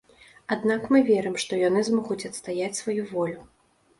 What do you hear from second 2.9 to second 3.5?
волю.